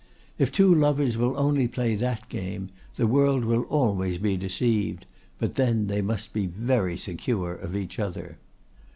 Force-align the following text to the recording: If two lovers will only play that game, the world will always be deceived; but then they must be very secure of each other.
If 0.39 0.51
two 0.51 0.73
lovers 0.73 1.15
will 1.15 1.37
only 1.37 1.67
play 1.67 1.93
that 1.93 2.27
game, 2.27 2.69
the 2.95 3.05
world 3.05 3.45
will 3.45 3.65
always 3.65 4.17
be 4.17 4.35
deceived; 4.35 5.05
but 5.37 5.53
then 5.53 5.85
they 5.85 6.01
must 6.01 6.33
be 6.33 6.47
very 6.47 6.97
secure 6.97 7.53
of 7.53 7.75
each 7.75 7.99
other. 7.99 8.39